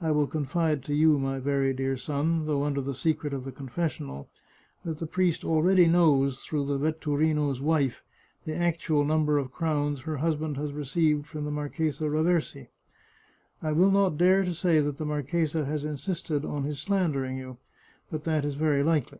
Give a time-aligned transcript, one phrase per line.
[0.00, 3.44] I will con fide to you, my very dear son, though under the secret of
[3.44, 4.30] the confessional,
[4.82, 8.02] that the priest already knows, through the vetturino's wife,
[8.46, 12.68] the actual number of crowns her husband has received from the Marchesa Raversi.
[13.60, 17.58] I will not dare to say that the marchesa has insisted on his slandering you,
[18.10, 19.18] but that is very likely.